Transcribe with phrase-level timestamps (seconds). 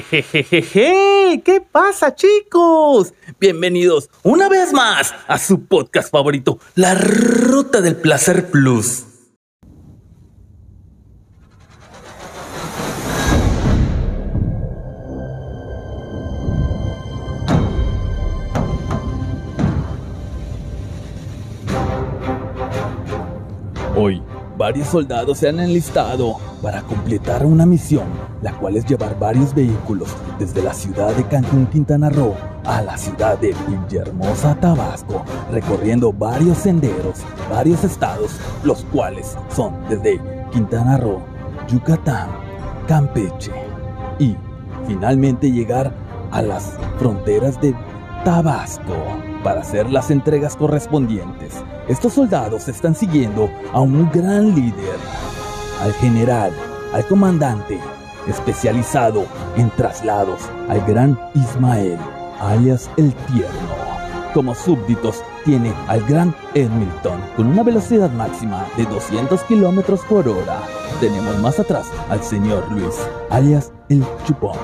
[0.00, 3.12] Jejejeje, ¿qué pasa chicos?
[3.38, 9.11] Bienvenidos una vez más a su podcast favorito, La Ruta del Placer Plus.
[24.62, 28.04] Varios soldados se han enlistado para completar una misión,
[28.42, 32.96] la cual es llevar varios vehículos desde la ciudad de Cancún, Quintana Roo, a la
[32.96, 40.20] ciudad de Villahermosa, Tabasco, recorriendo varios senderos, varios estados, los cuales son desde
[40.52, 41.20] Quintana Roo,
[41.66, 42.28] Yucatán,
[42.86, 43.50] Campeche
[44.20, 44.36] y
[44.86, 45.92] finalmente llegar
[46.30, 47.74] a las fronteras de
[48.24, 48.94] Tabasco
[49.42, 51.54] para hacer las entregas correspondientes.
[51.88, 54.96] Estos soldados están siguiendo a un gran líder,
[55.80, 56.52] al general,
[56.94, 57.80] al comandante,
[58.28, 59.24] especializado
[59.56, 61.98] en traslados, al gran Ismael,
[62.40, 63.82] alias el Tierno.
[64.32, 70.60] Como súbditos tiene al gran Edmilton con una velocidad máxima de 200 kilómetros por hora.
[71.00, 72.94] Tenemos más atrás al señor Luis,
[73.30, 74.56] alias el Chupón,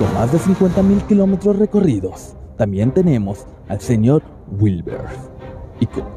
[0.00, 2.34] con más de 50 mil kilómetros recorridos.
[2.56, 4.22] También tenemos al señor
[4.58, 5.00] Wilber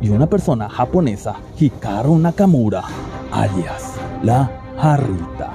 [0.02, 2.84] y, una persona japonesa, Hikaru Nakamura,
[3.32, 5.52] alias la Jarrita.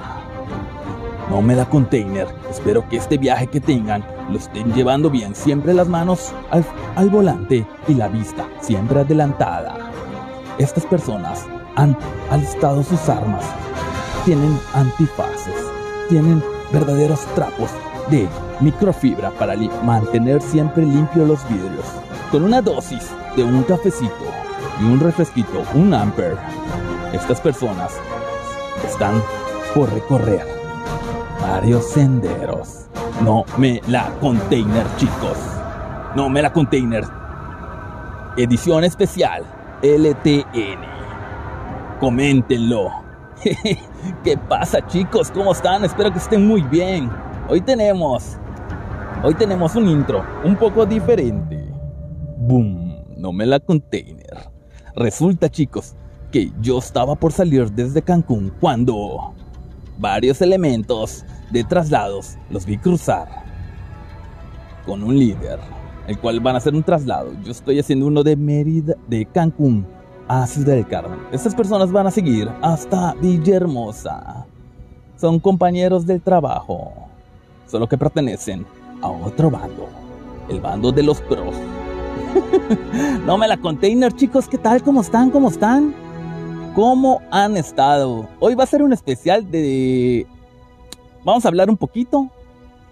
[1.29, 5.73] No me da container, espero que este viaje que tengan lo estén llevando bien, siempre
[5.73, 6.65] las manos al,
[6.95, 9.77] al volante y la vista siempre adelantada.
[10.57, 11.97] Estas personas han
[12.29, 13.45] alistado sus armas,
[14.25, 15.55] tienen antifaces,
[16.09, 16.43] tienen
[16.73, 17.69] verdaderos trapos
[18.09, 18.27] de
[18.59, 21.85] microfibra para mantener siempre limpios los vidrios,
[22.31, 24.25] con una dosis de un cafecito
[24.79, 26.37] y un refresquito, un amper.
[27.13, 27.93] Estas personas
[28.85, 29.21] están
[29.75, 30.45] por recorrer
[31.41, 32.85] varios senderos.
[33.23, 35.37] No me la container, chicos.
[36.15, 37.03] No me la container.
[38.37, 39.43] Edición especial
[39.81, 40.79] LTN.
[41.99, 42.89] Coméntenlo.
[44.23, 45.31] ¿Qué pasa, chicos?
[45.31, 45.83] ¿Cómo están?
[45.83, 47.11] Espero que estén muy bien.
[47.51, 48.37] Hoy tenemos
[49.25, 51.61] Hoy tenemos un intro un poco diferente.
[52.37, 54.49] Boom, no me la container.
[54.95, 55.93] Resulta, chicos,
[56.31, 59.33] que yo estaba por salir desde Cancún cuando
[59.99, 63.27] varios elementos de traslados los vi cruzar
[64.85, 65.59] con un líder,
[66.07, 67.33] el cual van a hacer un traslado.
[67.43, 69.85] Yo estoy haciendo uno de Mérida, de Cancún
[70.29, 71.19] a Ciudad del Carmen.
[71.33, 74.45] Estas personas van a seguir hasta Villahermosa.
[75.17, 77.10] Son compañeros del trabajo,
[77.71, 78.65] solo que pertenecen
[79.01, 79.87] a otro bando,
[80.49, 81.55] el bando de los pros.
[83.25, 84.83] no me la container, chicos, ¿qué tal?
[84.83, 85.31] ¿Cómo están?
[85.31, 85.95] ¿Cómo están?
[86.75, 88.27] ¿Cómo han estado?
[88.39, 90.27] Hoy va a ser un especial de...
[91.23, 92.29] Vamos a hablar un poquito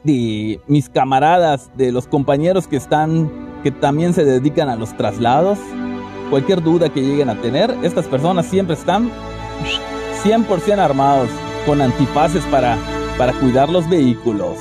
[0.03, 3.29] de mis camaradas, de los compañeros que están,
[3.63, 5.59] que también se dedican a los traslados.
[6.29, 9.11] Cualquier duda que lleguen a tener, estas personas siempre están
[10.23, 11.29] 100% armados,
[11.65, 12.77] con antifaces para,
[13.19, 14.57] para cuidar los vehículos.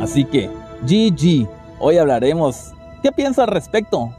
[0.00, 0.48] Así que,
[0.86, 1.48] GG,
[1.80, 2.72] hoy hablaremos.
[3.02, 4.14] ¿Qué piensa al respecto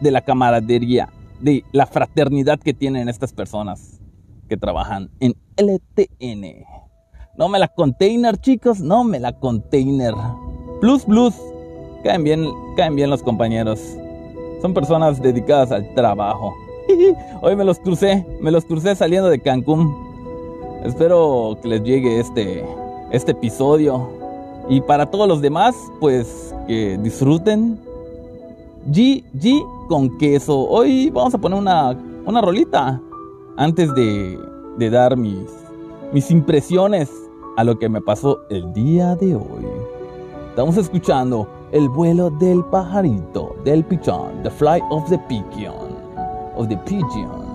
[0.00, 4.00] de la camaradería, de la fraternidad que tienen estas personas
[4.48, 6.64] que trabajan en LTN?
[7.36, 10.14] No me la container, chicos, no me la container.
[10.80, 11.34] Plus, plus.
[12.02, 13.80] Caen bien, caen bien los compañeros.
[14.62, 16.54] Son personas dedicadas al trabajo.
[17.42, 20.07] Hoy me los crucé, me los crucé saliendo de Cancún.
[20.84, 22.64] Espero que les llegue este,
[23.10, 24.08] este episodio
[24.68, 27.78] y para todos los demás, pues que disfruten.
[28.90, 30.56] G, G con queso.
[30.68, 33.00] Hoy vamos a poner una, una rolita
[33.56, 34.38] antes de,
[34.78, 35.48] de dar mis,
[36.12, 37.10] mis impresiones
[37.56, 39.66] a lo que me pasó el día de hoy.
[40.50, 45.96] Estamos escuchando el vuelo del pajarito, del pichón, the flight of the pigeon,
[46.56, 47.48] of the pigeon.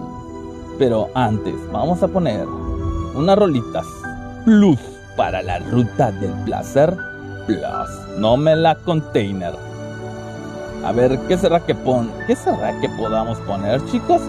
[0.78, 2.46] Pero antes, vamos a poner
[3.14, 3.86] unas rolitas
[4.46, 4.80] plus
[5.16, 6.96] para la ruta del placer
[7.46, 8.18] plus.
[8.18, 9.54] No me la container.
[10.84, 12.12] A ver, ¿qué será que pon?
[12.28, 14.22] ¿Qué será que podamos poner, chicos?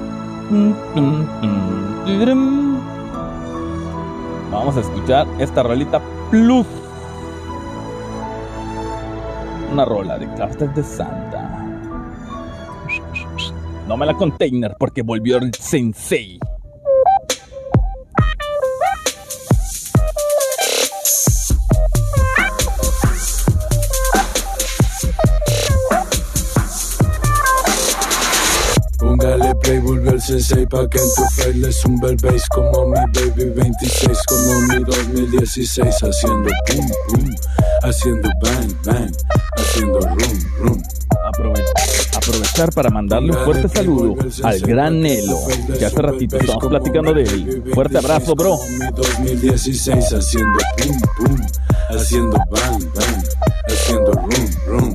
[4.53, 6.01] Vamos a escuchar esta rolita
[6.31, 6.67] plus.
[9.73, 11.51] Una rola de Carter de Santa.
[13.89, 16.39] No me la container porque volvió el sensei.
[30.41, 34.61] 66 pa' que en tu face le zumba el bass Como mi baby 26, como
[34.63, 37.35] mi 2016 Haciendo boom, boom,
[37.83, 39.13] haciendo bang, bang
[39.57, 40.19] Haciendo rum,
[40.59, 40.83] rum
[42.15, 45.39] aprovechar para mandarle un fuerte saludo al gran Nelo,
[45.79, 47.65] que hace ratito estamos platicando de él.
[47.75, 48.59] Fuerte abrazo, bro.
[48.95, 50.59] 2016 haciendo
[51.91, 53.25] haciendo bang bang,
[53.69, 54.31] haciendo rum
[54.67, 54.95] rum.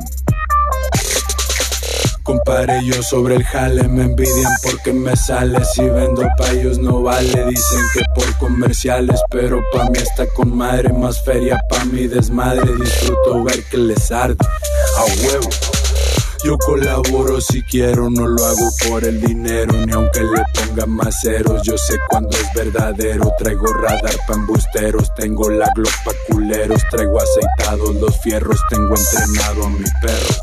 [2.24, 5.64] Compare yo sobre el jale, me envidian porque me sale.
[5.74, 9.20] Si vendo pa' ellos no vale, dicen que por comerciales.
[9.32, 12.76] Pero pa' mí está con madre, más feria pa' mi desmadre.
[12.76, 14.38] Disfruto ver que les arde
[14.98, 15.50] a huevo.
[16.42, 21.20] Yo colaboro si quiero, no lo hago por el dinero, ni aunque le ponga más
[21.22, 21.62] ceros.
[21.64, 23.34] Yo sé cuando es verdadero.
[23.38, 26.82] Traigo radar pa' embusteros, tengo la glock pa' culeros.
[26.92, 30.36] Traigo aceitados los fierros, tengo entrenado a mi perro.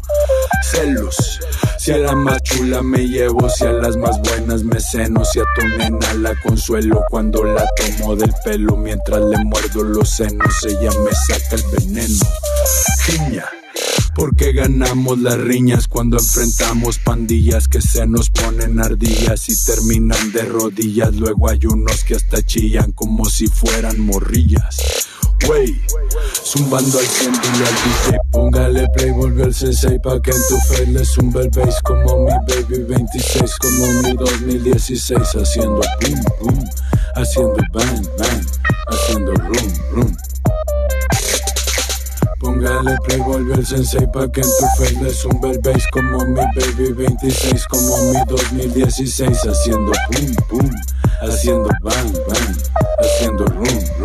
[0.71, 1.41] Celos.
[1.87, 5.39] Si a la más chula me llevo, si a las más buenas me ceno, si
[5.39, 10.53] a tu nena la consuelo cuando la tomo del pelo mientras le muerdo los senos,
[10.65, 12.25] ella me saca el veneno.
[13.05, 13.45] Giña.
[14.17, 20.43] Porque ganamos las riñas cuando enfrentamos pandillas que se nos ponen ardillas y terminan de
[20.43, 21.15] rodillas.
[21.15, 25.07] Luego hay unos que hasta chillan como si fueran morrillas.
[25.49, 25.81] Wey,
[26.43, 28.19] zumbando al dile al DJ,
[28.51, 32.19] póngale play, volvió el sensei pa' que en tu face le zumbe el bass como
[32.25, 36.65] mi baby 26, como mi 2016, haciendo pum pum,
[37.17, 38.47] haciendo bang bang,
[38.89, 40.17] haciendo rum rum.
[42.39, 46.19] Póngale play, volvió el sensei pa' que en tu face le zumbe el bass Como
[46.27, 50.71] mi baby 26, como mi 2016 Haciendo pum pum,
[51.23, 52.57] haciendo bang bang,
[53.01, 53.96] haciendo son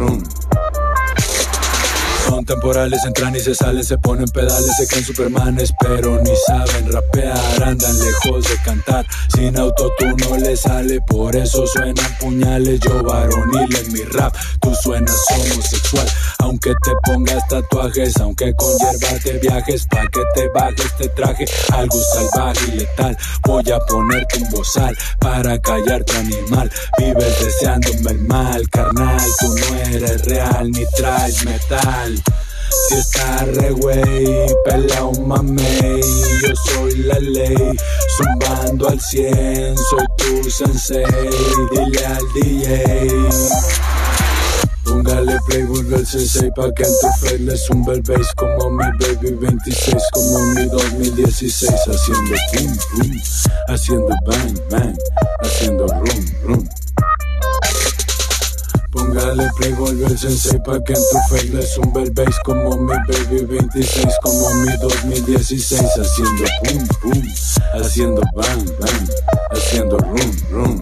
[2.51, 7.63] temporales, entran y se salen, se ponen pedales, se creen supermanes, pero ni saben rapear,
[7.63, 13.73] andan lejos de cantar, sin autotune no le sale, por eso suenan puñales, yo varonil
[13.73, 16.05] en mi rap, tú suenas homosexual,
[16.39, 21.45] aunque te pongas tatuajes, aunque con hierba te viajes, pa' que te bajes te traje
[21.71, 28.11] algo salvaje y letal, voy a ponerte un bozal para callar tu animal, vives deseándome
[28.11, 32.21] el mal, carnal, tú no eres real ni traes metal.
[32.71, 36.01] Si está re wey, pela un mamey,
[36.41, 37.77] yo soy la ley,
[38.17, 41.05] zumbando al cien, soy tu sensei,
[41.71, 42.83] dile al DJ.
[44.83, 48.71] Póngale play, vuelve el sensei pa' que en tu face le zumbe el bass Como
[48.71, 53.21] mi baby 26, como mi 2016 Haciendo pum pum,
[53.69, 54.97] haciendo bang bang,
[55.43, 56.69] haciendo rum rum
[58.91, 59.49] Póngale
[60.09, 64.19] el sensei pa' que en tu face le zumbe el bass Como mi baby 26,
[64.21, 67.23] como mi 2016 Haciendo pum pum,
[67.73, 69.09] haciendo bang bang,
[69.51, 70.81] haciendo rum rum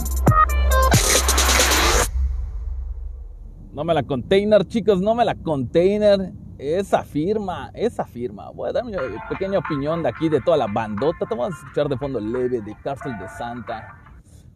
[3.72, 6.34] No me la container, chicos, no me la container.
[6.58, 8.50] Esa firma, esa firma.
[8.50, 8.92] Voy a dar mi
[9.30, 11.26] pequeña opinión de aquí de toda la bandota.
[11.26, 13.96] Te vamos a escuchar de fondo leve de Cárcel de Santa.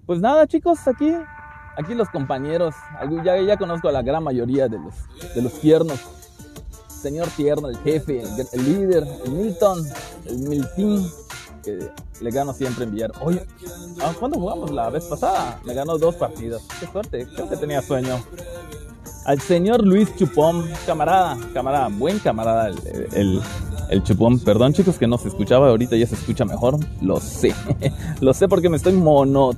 [0.06, 1.16] Pues nada, chicos, aquí
[1.78, 2.76] aquí los compañeros,
[3.24, 4.94] ya, ya conozco a la gran mayoría de los,
[5.36, 6.00] de los tiernos.
[6.88, 8.22] Señor tierno, el jefe,
[8.54, 9.86] el, líder, el Milton,
[10.26, 11.06] el Miltín,
[11.62, 11.90] que
[12.22, 13.12] le gano siempre enviar.
[13.20, 13.46] Oye,
[14.20, 15.60] ¿cuándo jugamos la vez pasada?
[15.66, 16.62] Me ganó dos partidos.
[16.80, 18.24] Qué suerte, creo que tenía sueño.
[19.26, 23.42] Al señor Luis Chupón, camarada, camarada, buen camarada, el,
[23.90, 24.40] el, Chupón.
[24.40, 26.78] Perdón chicos que no se escuchaba, ahorita ya se escucha mejor.
[27.02, 27.54] Lo sé,
[28.22, 29.52] lo sé porque me estoy mono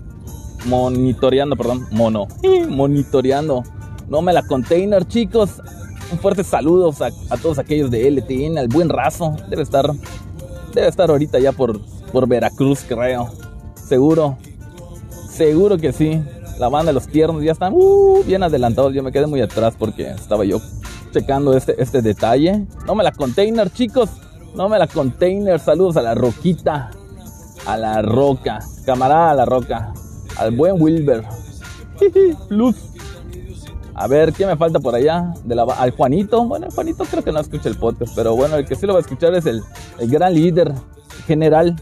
[0.65, 2.27] monitoreando, perdón, mono,
[2.69, 3.63] monitoreando.
[4.07, 5.62] No me la container, chicos.
[6.12, 6.93] Un fuerte saludo
[7.29, 9.36] a, todos aquellos de LTN, al buen raso.
[9.50, 9.91] Debe estar,
[10.74, 11.81] debe estar ahorita ya por,
[12.12, 13.29] por Veracruz, creo.
[13.74, 14.38] Seguro,
[15.29, 16.22] seguro que sí.
[16.60, 18.93] La banda de los tiernos ya están uh, bien adelantados.
[18.93, 20.62] Yo me quedé muy atrás porque estaba yo
[21.12, 22.65] checando este, este detalle.
[22.86, 24.10] No me la container, chicos.
[24.55, 25.60] No me la container.
[25.60, 26.91] Saludos a la roquita.
[27.65, 28.60] A la roca.
[28.86, 29.93] Camarada a la roca
[30.38, 31.24] al buen Wilber.
[32.50, 32.75] Plus.
[33.94, 35.34] A ver, ¿qué me falta por allá?
[35.46, 36.46] De la, al Juanito.
[36.46, 38.94] Bueno, el Juanito creo que no escucha el podcast, pero bueno, el que sí lo
[38.94, 39.63] va a escuchar es el,
[40.00, 40.74] el gran líder
[41.25, 41.82] general.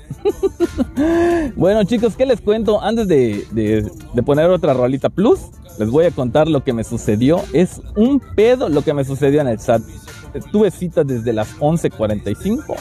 [1.56, 2.82] bueno, chicos, ¿qué les cuento?
[2.82, 5.40] Antes de, de, de, poner otra rolita plus,
[5.80, 7.42] les voy a contar lo que me sucedió.
[7.52, 9.82] Es un pedo lo que me sucedió en el SAT.
[10.52, 12.76] Tuve cita desde las 11.45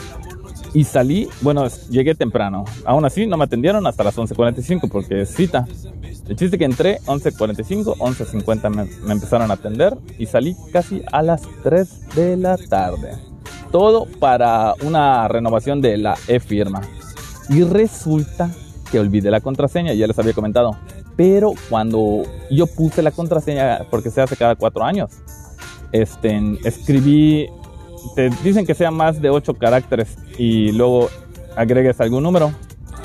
[0.74, 2.64] y salí, bueno, llegué temprano.
[2.84, 5.66] Aún así no me atendieron hasta las 11.45 porque es cita.
[6.28, 11.22] El chiste que entré 11.45, 11.50 me, me empezaron a atender y salí casi a
[11.22, 13.12] las 3 de la tarde.
[13.70, 16.82] Todo para una renovación de la e-firma.
[17.48, 18.50] Y resulta
[18.90, 20.76] que olvidé la contraseña, ya les había comentado.
[21.16, 25.10] Pero cuando yo puse la contraseña, porque se hace cada cuatro años,
[25.92, 27.48] este, escribí,
[28.14, 31.08] te dicen que sea más de ocho caracteres y luego
[31.56, 32.52] agregues algún número.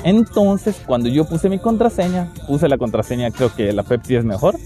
[0.04, 4.56] Entonces, cuando yo puse mi contraseña, puse la contraseña, creo que la Pepsi es mejor.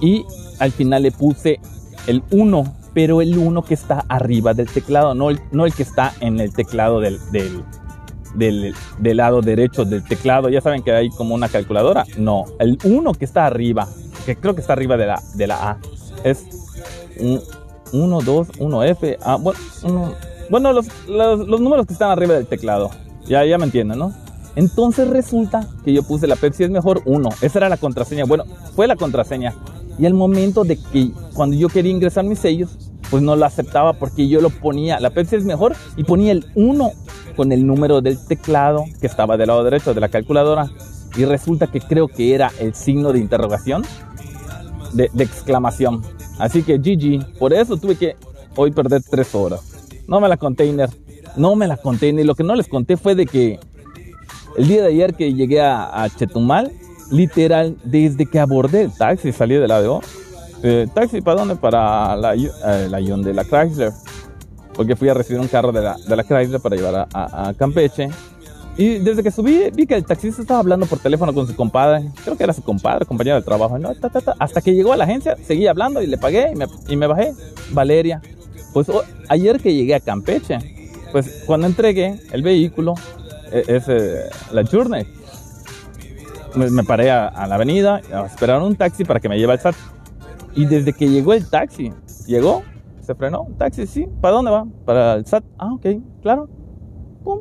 [0.00, 0.24] Y
[0.58, 1.60] al final le puse
[2.06, 5.82] el 1, pero el 1 que está arriba del teclado, no el, no el que
[5.82, 10.48] está en el teclado del, del, del, lado derecho del teclado.
[10.48, 12.04] Ya saben que hay como una calculadora.
[12.16, 13.88] No, el 1 que está arriba,
[14.24, 15.78] que creo que está arriba de la, de la A,
[16.22, 16.44] es
[17.94, 19.18] 1, 2, 1F.
[19.22, 19.58] Ah, bueno,
[20.50, 22.90] bueno los, los, números que están arriba del teclado.
[23.26, 24.12] Ya, ya me entienden, ¿no?
[24.56, 27.30] Entonces resulta que yo puse la Pepsi es mejor uno.
[27.40, 28.24] Esa era la contraseña.
[28.24, 29.54] Bueno, fue la contraseña.
[29.98, 32.76] Y al momento de que cuando yo quería ingresar mis sellos,
[33.10, 36.46] pues no la aceptaba porque yo lo ponía, la Pepsi es mejor, y ponía el
[36.56, 36.90] 1
[37.36, 40.68] con el número del teclado que estaba del lado derecho de la calculadora.
[41.16, 43.84] Y resulta que creo que era el signo de interrogación,
[44.92, 46.02] de exclamación.
[46.38, 48.16] Así que GG, por eso tuve que
[48.56, 49.60] hoy perder tres horas.
[50.06, 50.90] No me la container,
[51.36, 52.26] no me la container.
[52.26, 53.58] Lo que no les conté fue de que
[54.56, 56.72] el día de ayer que llegué a, Chetumal,
[57.10, 60.00] literal, desde que abordé el taxi, salí de la ADO,
[60.62, 61.56] eh, ¿taxi para dónde?
[61.56, 63.92] Para la, eh, la de la Chrysler.
[64.74, 68.10] Porque fui a recibir un carro de la, de la Chrysler para llevar a, Campeche.
[68.76, 72.10] Y desde que subí, vi que el taxista estaba hablando por teléfono con su compadre.
[72.24, 73.78] Creo que era su compadre, compañero de trabajo.
[73.78, 73.92] ¿no?
[74.38, 77.06] Hasta que llegó a la agencia, seguí hablando y le pagué y me, y me
[77.06, 77.32] bajé.
[77.70, 78.20] Valeria.
[78.72, 78.88] Pues
[79.28, 80.58] ayer que llegué a Campeche,
[81.12, 82.94] pues cuando entregué el vehículo,
[83.52, 85.06] e, es eh, la Journey.
[86.56, 89.76] Me, paré a, la avenida a esperar un taxi para que me lleve al SAT.
[90.56, 91.92] Y desde que llegó el taxi,
[92.26, 92.62] llegó,
[93.00, 94.66] se frenó, taxi, sí, ¿para dónde va?
[94.84, 95.44] Para el SAT.
[95.58, 95.86] Ah, ok,
[96.22, 96.48] claro.
[97.22, 97.40] Pum.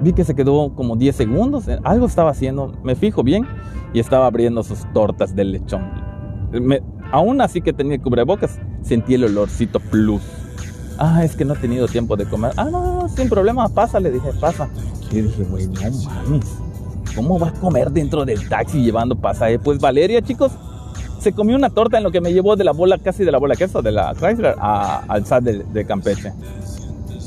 [0.00, 3.46] Vi que se quedó como 10 segundos, eh, algo estaba haciendo, me fijo bien,
[3.92, 5.82] y estaba abriendo sus tortas de lechón.
[7.12, 10.22] aún así que tenía cubrebocas, sentí el olorcito plus.
[10.98, 12.52] Ah, es que no he tenido tiempo de comer.
[12.56, 14.68] Ah, no, no, sin problema, pasa, le dije, pasa.
[15.10, 16.46] Y dije, güey, no mames.
[17.14, 19.58] ¿Cómo va a comer dentro del taxi llevando pasaje?
[19.58, 20.52] Pues Valeria, chicos,
[21.18, 23.38] se comió una torta en lo que me llevó de la bola, casi de la
[23.38, 26.32] bola queso, de la Chrysler, al SAT de, Campeche.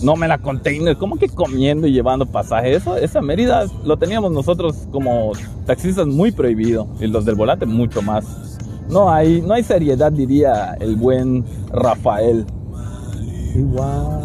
[0.04, 2.76] No me la container, ¿cómo que comiendo y llevando pasaje?
[2.76, 5.32] Eso, esa Mérida lo teníamos nosotros como
[5.66, 8.26] taxistas muy prohibido y los del volante mucho más.
[8.90, 12.46] No hay, no hay seriedad, diría el buen Rafael.
[13.56, 14.20] Igual,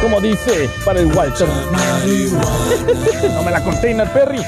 [0.00, 1.48] como dice para el Walter.
[3.34, 4.42] no me la container, Perry.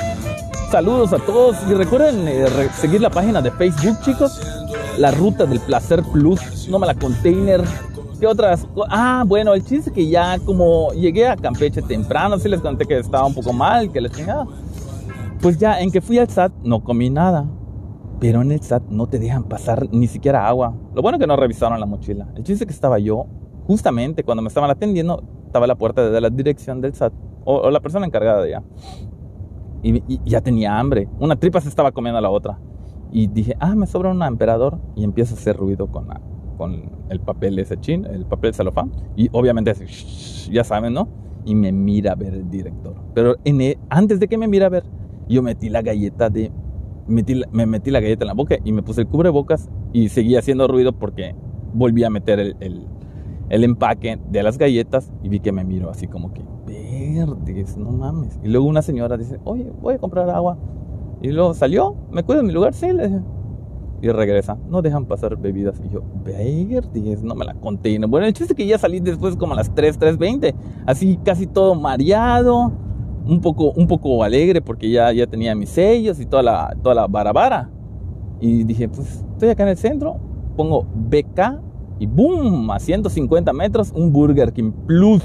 [0.71, 2.47] Saludos a todos y recuerden eh,
[2.81, 4.41] seguir la página de Facebook, chicos.
[4.97, 6.69] La ruta del placer plus.
[6.69, 7.65] No me la container.
[8.23, 8.69] ¿Qué otras?
[8.89, 12.97] Ah, bueno, el chiste que ya como llegué a Campeche temprano, sí les conté que
[12.97, 14.47] estaba un poco mal, que les chingaba.
[15.41, 17.51] Pues ya en que fui al SAT no comí nada.
[18.21, 20.73] Pero en el SAT no te dejan pasar ni siquiera agua.
[20.95, 22.29] Lo bueno que no revisaron la mochila.
[22.37, 23.27] El chiste que estaba yo,
[23.67, 27.13] justamente cuando me estaban atendiendo, estaba la puerta de la dirección del SAT,
[27.45, 28.63] o, la persona encargada de ella.
[29.83, 31.09] Y, ya tenía hambre.
[31.19, 32.61] Una tripa se estaba comiendo a la otra.
[33.11, 34.79] Y dije, ah, me sobra un emperador.
[34.95, 36.21] Y empieza a hacer ruido con, la,
[36.63, 38.93] con el papel ese chin, el papel celofán.
[39.17, 39.75] Y obviamente,
[40.49, 41.09] ya saben, ¿no?
[41.45, 42.95] Y me mira a ver el director.
[43.15, 44.85] Pero en e, antes de que me mira a ver,
[45.29, 46.53] yo metí la galleta de.
[47.09, 50.39] Metí me metí la galleta en la boca y me puse el cubrebocas y seguía
[50.39, 51.35] haciendo ruido porque
[51.75, 52.57] volví a meter el,
[53.49, 57.91] el empaque de las galletas y vi que me miro así como que, verdes, no
[57.91, 58.39] mames.
[58.45, 60.57] Y luego una señora dice, oye, voy a comprar agua.
[61.23, 63.21] Y luego salió, me cuido en mi lugar, sí, le dije.
[64.03, 65.81] Y regresa, no dejan pasar bebidas.
[65.85, 67.97] Y yo, verdes, no me la conté.
[68.05, 70.55] Bueno, el chiste es que ya salí después como a las 3, 3.20.
[70.87, 72.73] Así casi todo mareado,
[73.25, 76.97] un poco, un poco alegre porque ya, ya tenía mis sellos y toda la, toda
[76.97, 77.71] la barabara.
[78.41, 80.19] Y dije, pues estoy acá en el centro,
[80.57, 81.61] pongo BK
[82.01, 85.23] y boom, a 150 metros, un Burger King Plus.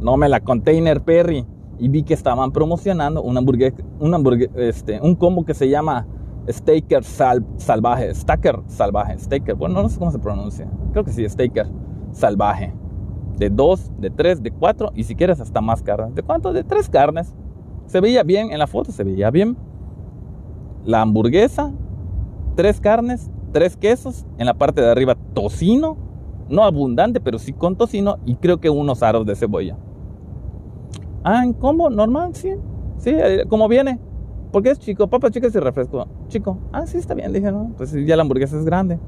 [0.00, 1.46] No me la container Perry.
[1.78, 6.06] Y vi que estaban promocionando un hamburguesa, un hamburguesa, este, un combo que se llama
[6.52, 11.66] Staker salvaje, Stacker salvaje, Staker, bueno, no sé cómo se pronuncia, creo que sí, Staker
[12.12, 12.74] salvaje,
[13.40, 16.14] de dos, de tres, de cuatro y si quieres hasta más carnes.
[16.14, 16.52] ¿De cuánto?
[16.52, 17.34] De tres carnes.
[17.86, 19.56] Se veía bien en la foto, se veía bien.
[20.84, 21.72] La hamburguesa,
[22.54, 25.96] tres carnes, tres quesos, en la parte de arriba tocino,
[26.48, 29.78] no abundante, pero sí con tocino y creo que unos aros de cebolla.
[31.24, 31.88] Ah, ¿en combo?
[31.90, 32.54] Normal, sí.
[32.98, 33.98] Sí, eh, como viene.
[34.52, 36.06] Porque es chico, papas chicas y refresco.
[36.28, 36.58] Chico.
[36.72, 37.72] Ah, sí, está bien, dije, no.
[37.76, 38.98] Pues ya la hamburguesa es grande.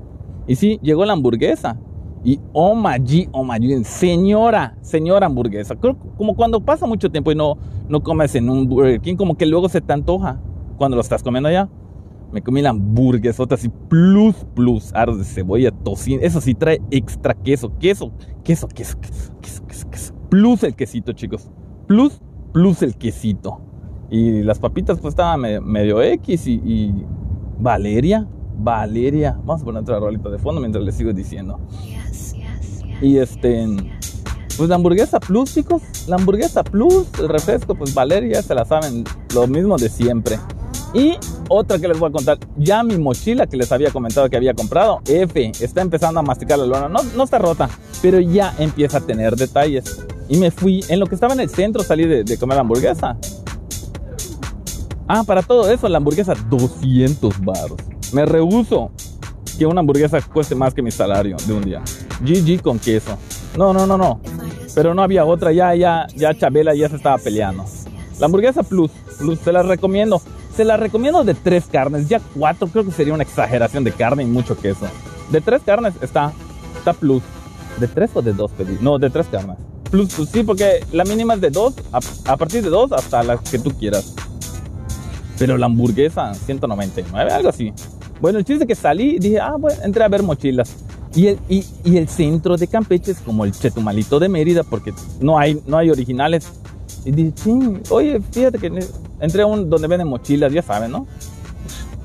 [0.47, 1.79] Y sí, llegó la hamburguesa.
[2.25, 5.75] Y oh my oh my señora, señora hamburguesa.
[5.75, 7.57] Como cuando pasa mucho tiempo y no,
[7.89, 10.41] no comes en un Burger King, como que luego se te antoja
[10.79, 11.69] cuando lo estás comiendo allá.
[12.31, 16.23] Me comí la hamburguesota así, plus, plus, aros de cebolla, tocino.
[16.23, 18.13] Eso sí trae extra queso, queso,
[18.45, 20.15] queso, queso, queso, queso, queso, queso.
[20.31, 21.51] Plus el quesito, chicos.
[21.87, 22.23] Plus,
[22.53, 23.61] plus el quesito.
[24.13, 26.93] Y las papitas pues estaban medio, X y,
[27.59, 28.29] Valeria,
[28.59, 29.39] Valeria.
[29.43, 31.59] Vamos a poner otra rolita de fondo mientras les sigo diciendo.
[33.01, 33.67] y este,
[34.59, 35.83] pues la hamburguesa plus, chicos.
[36.07, 39.05] La hamburguesa plus, el refresco, pues Valeria, se la saben,
[39.35, 40.39] lo mismo de siempre.
[40.93, 41.17] Y
[41.49, 44.53] otra que les voy a contar, ya mi mochila que les había comentado que había
[44.53, 46.89] comprado, F, está empezando a masticar la lona.
[46.89, 47.71] No, no está rota,
[48.03, 50.05] pero ya empieza a tener detalles.
[50.29, 53.17] Y me fui, en lo que estaba en el centro, salí de, comer la hamburguesa.
[55.09, 57.79] Ah, para todo eso, la hamburguesa 200 baros.
[58.13, 58.91] Me rehuso
[59.59, 61.83] que una hamburguesa cueste más que mi salario de un día.
[62.21, 63.19] GG con queso.
[63.57, 64.21] No, no, no, no.
[64.75, 67.65] Pero no había otra, ya, ya, ya Chabela ya se estaba peleando.
[68.19, 70.23] La hamburguesa Plus, Plus, te la recomiendo.
[70.57, 72.09] Se la recomiendo de tres carnes.
[72.09, 74.87] Ya cuatro creo que sería una exageración de carne y mucho queso.
[75.31, 76.33] De tres carnes está,
[76.77, 77.23] está plus.
[77.79, 78.77] ¿De tres o de dos pedí?
[78.81, 79.57] No, de tres carnes.
[79.91, 81.75] Plus, pues sí, porque la mínima es de dos.
[81.93, 84.15] A, partir de dos hasta la que tú quieras.
[85.39, 87.73] Pero la hamburguesa, 199, algo así.
[88.21, 90.77] Bueno, el chiste es que salí dije, ah, bueno, entré a ver mochilas.
[91.15, 94.95] Y el, y, y el centro de Campeche es como el chetumalito de Mérida porque
[95.21, 96.49] no hay, no hay originales.
[97.05, 97.59] Y dije, sí,
[97.91, 98.87] oye, fíjate que
[99.21, 101.07] entré a un donde venden mochilas, ya saben, ¿no?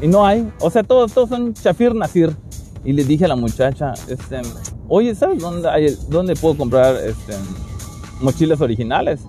[0.01, 2.35] Y no hay, o sea, todos, todos son chafir nacir.
[2.83, 4.41] Y le dije a la muchacha, este,
[4.87, 7.33] oye, ¿sabes dónde, hay, dónde puedo comprar este,
[8.21, 9.19] mochilas originales?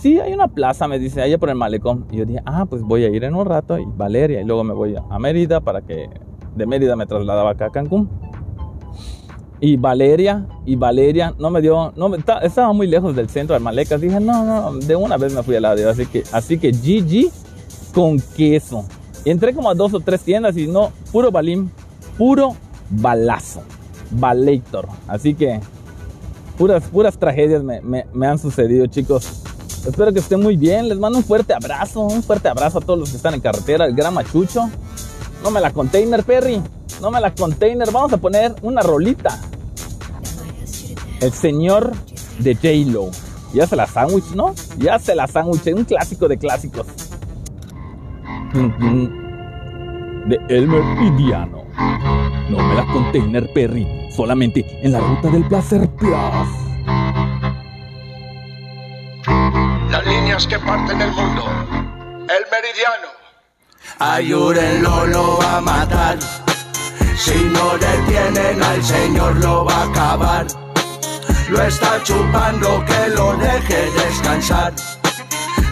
[0.00, 2.06] Sí, hay una plaza, me dice, allá por el malecón.
[2.10, 4.40] Y yo dije, ah, pues voy a ir en un rato y Valeria.
[4.40, 6.08] Y luego me voy a Mérida para que
[6.56, 8.08] de Mérida me trasladaba acá a Cancún.
[9.60, 14.00] Y Valeria, y Valeria no me dio, no estaba muy lejos del centro de Malecas.
[14.00, 15.90] Dije, no, no, de una vez me fui al lado.
[15.90, 17.30] Así que, así que GG
[17.92, 18.86] con queso.
[19.26, 21.70] Entré como a dos o tres tiendas y no, puro balín,
[22.16, 22.56] puro
[22.88, 23.60] balazo,
[24.12, 24.88] balator.
[25.06, 25.60] Así que
[26.56, 29.44] puras, puras tragedias me, me han sucedido, chicos.
[29.86, 30.88] Espero que estén muy bien.
[30.88, 33.86] Les mando un fuerte abrazo, un fuerte abrazo a todos los que están en carretera.
[33.86, 34.68] El gran machucho.
[35.42, 36.62] No me la container, Perry.
[37.00, 37.90] No me la container.
[37.90, 39.40] Vamos a poner una rolita.
[41.20, 41.92] El señor
[42.38, 43.10] de J-Lo.
[43.52, 44.54] Ya se la sándwich, ¿no?
[44.78, 45.66] Ya se la sándwich.
[45.74, 46.86] Un clásico de clásicos.
[50.28, 51.64] De Elmer y Diano.
[52.50, 53.86] No me la container, Perry.
[54.14, 56.69] Solamente en la ruta del placer plus.
[60.40, 61.44] Líneas que parten el mundo.
[62.28, 63.08] El meridiano.
[63.98, 66.18] Ayúdenlo, lo va a matar.
[67.16, 70.46] Si no detienen al Señor, lo va a acabar.
[71.50, 74.72] Lo está chupando, que lo deje descansar.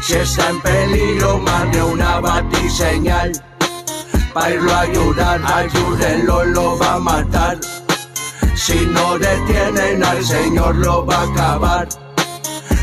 [0.03, 3.33] Si está en peligro, mande una batiseñal.
[4.35, 7.59] Para irlo a ayudar, ayúdenlo, lo va a matar.
[8.55, 12.08] Si no detienen al Señor, lo va a acabar.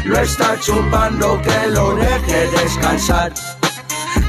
[0.05, 3.33] Lo está chupando, que lo deje descansar.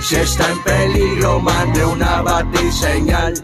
[0.00, 3.34] Si está en peligro, mande una batiseñal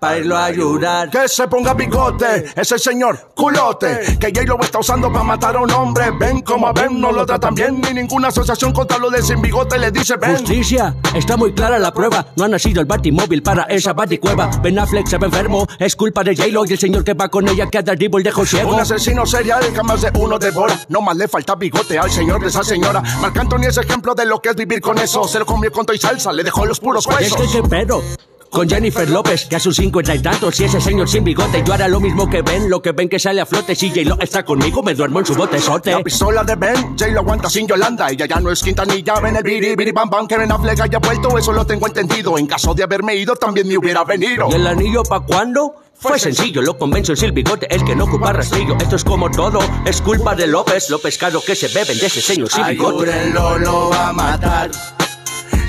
[0.00, 1.10] para irlo a ayudar.
[1.10, 5.60] Que se ponga bigote, ese señor culote, que ya lo está usando para matar a
[5.60, 6.10] un hombre.
[6.18, 9.40] Ven como a Ben, no lo tratan bien, ni ninguna asociación contra lo de sin
[9.42, 10.38] bigote le dice ven.
[10.38, 12.26] Justicia, está muy clara la prueba.
[12.34, 14.50] No ha nacido el batimóvil para esa baticueva.
[14.62, 17.46] Ben Affleck se ve enfermo, es culpa de J-Lo y el señor que va con
[17.46, 18.74] ella que a Daredevil dejó ciego.
[18.74, 20.80] Un asesino serial que más de uno devora.
[20.88, 23.02] No más le falta bigote al señor de esa señora.
[23.20, 25.28] Marc Anthony es ejemplo de lo que es vivir con eso.
[25.28, 27.38] Se lo comió con todo y salsa, le dejó los puros huesos.
[27.38, 28.02] Es que qué pedo.
[28.50, 31.72] Con Jennifer López, que a sus cincuenta y tantos, y ese señor sin bigote, yo
[31.72, 33.76] hará lo mismo que Ben, lo que ven que sale a flote.
[33.76, 35.92] Si J-Lo está conmigo, me duermo en su botezote.
[35.92, 38.08] La pistola de Ben, J-Lo aguanta sin Yolanda.
[38.10, 40.98] Ella ya no es Quintanilla, ven el biri, biri, bam, bam, que Ben Affleck haya
[40.98, 42.36] vuelto, eso lo tengo entendido.
[42.38, 44.48] En caso de haberme ido, también me hubiera venido.
[44.50, 45.76] ¿Y el anillo pa' cuándo?
[45.94, 48.74] Fue sencillo, lo convenzo el bigote, el que no ocupa rastrillo.
[48.80, 52.20] Esto es como todo, es culpa de López, lo pescado que se beben de ese
[52.20, 53.12] señor sin bigote.
[53.12, 54.70] Ayúdenlo, lo va a matar.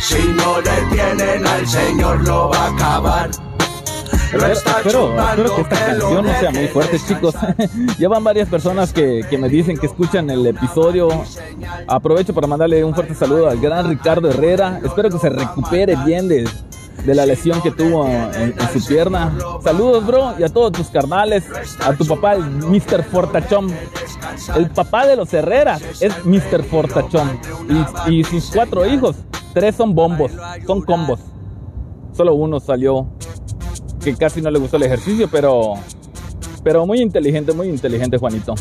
[0.02, 3.30] Si no detienen al Señor, lo va a acabar.
[4.34, 7.36] Espero, espero, que esta canción no sea muy fuerte, chicos.
[8.00, 11.10] ya van varias personas que, me dicen que escuchan el episodio.
[11.88, 14.82] Aprovecho para mandarle un fuerte saludo al gran Ricardo Herrera.
[14.84, 16.50] Espero que se recupere bien de,
[17.06, 19.32] la lesión que tuvo en, su pierna.
[19.64, 21.44] Saludos, bro, y a todos tus carnales.
[21.86, 23.04] A tu papá, el Mr.
[23.04, 23.72] Fortachón.
[24.56, 26.64] El papá de los Herreras es Mr.
[26.64, 27.40] Fortachón.
[28.08, 29.18] Y, y sus cuatro hijos,
[29.54, 30.32] tres son bombos,
[30.66, 31.20] son combos.
[32.14, 33.08] Solo uno salió
[34.04, 35.76] que casi no le gustó el ejercicio, pero
[36.64, 38.54] Pero muy inteligente, muy inteligente, Juanito.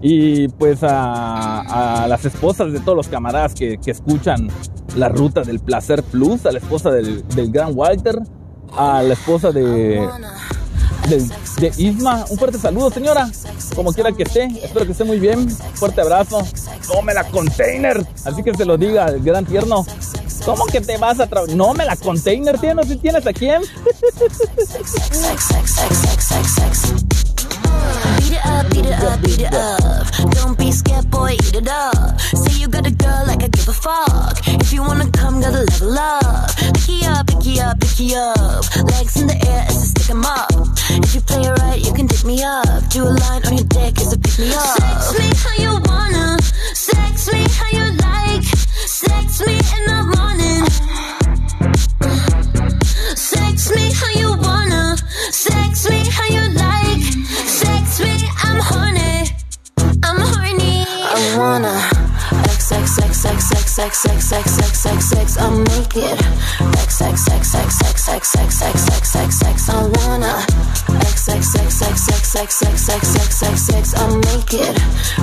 [0.00, 4.48] Y pues a, las esposas de todos los camaradas que, escuchan
[4.96, 8.20] la ruta del placer plus, a la esposa del, del gran Walter,
[8.76, 10.06] a la esposa de,
[11.08, 12.24] de, Isma.
[12.28, 13.30] Un fuerte saludo, señora.
[13.74, 15.48] Como quiera que esté, espero que esté muy bien.
[15.74, 16.46] Fuerte abrazo.
[16.86, 18.06] Tome la container.
[18.24, 19.86] Así que se lo diga el gran tierno.
[20.44, 21.56] ¿Cómo que te vas a trabajar?
[21.56, 23.62] No me la container, tienes, si tienes a quién.
[28.18, 29.52] Beat it up, beat it up, beat it.
[34.60, 38.76] If you wanna come, gotta level up, picky up, picky up.
[38.92, 40.50] Legs in the air as I stick 'em up.
[41.04, 42.88] If you play it right, you can dick me up.
[42.90, 44.76] Do a line on your dick as a pick me up.
[44.78, 46.38] Sex me how you wanna.
[46.74, 48.44] Sex me how you like.
[48.86, 50.87] Sex me in the morning.
[63.78, 66.18] X X X X X X X X I'm naked.
[66.82, 70.34] X X X X X X X X X X X I wanna.
[71.06, 74.74] X X X X X X X X X X X I'm naked.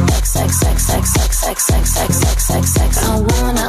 [0.08, 3.68] X X X X X X X X X X X I wanna.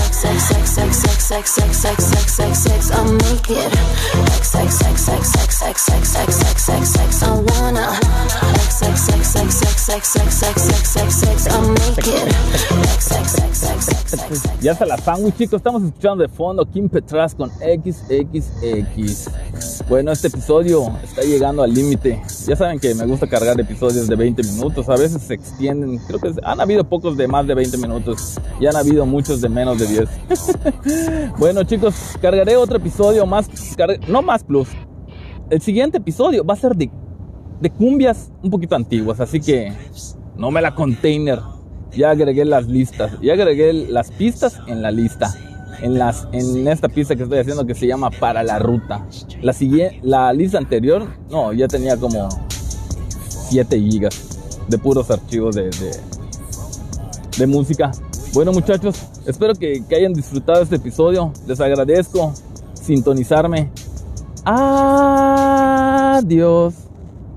[0.00, 3.72] X X X X X X X X X X X I'm naked.
[4.32, 7.86] X X X X X X X X X X X I wanna.
[8.64, 12.28] X X X X X X X X X X X I'm naked.
[12.96, 15.58] X X X X X Ya se la sandwich, chicos.
[15.58, 19.30] Estamos escuchando de fondo Kim Petras con XXX.
[19.88, 22.22] Bueno, este episodio está llegando al límite.
[22.46, 24.88] Ya saben que me gusta cargar episodios de 20 minutos.
[24.88, 25.98] A veces se extienden.
[26.06, 28.38] Creo que han habido pocos de más de 20 minutos.
[28.60, 30.08] Y han habido muchos de menos de 10.
[31.38, 33.48] bueno, chicos, cargaré otro episodio más.
[34.08, 34.68] No más plus.
[35.50, 36.90] El siguiente episodio va a ser de,
[37.60, 39.20] de cumbias un poquito antiguas.
[39.20, 39.72] Así que
[40.36, 41.40] no me la container.
[41.96, 43.12] Ya agregué las listas.
[43.20, 45.34] Ya agregué las pistas en la lista
[45.82, 49.06] en, las, en esta pista que estoy haciendo que se llama Para la Ruta.
[49.42, 49.54] La,
[50.02, 52.28] la lista anterior, no, ya tenía como
[53.48, 55.70] 7 gigas de puros archivos de,
[57.38, 57.92] de, música.
[58.32, 61.32] Bueno muchachos, espero que, que hayan disfrutado este episodio.
[61.46, 62.32] Les agradezco
[62.74, 63.70] sintonizarme.
[64.44, 65.54] Adiós.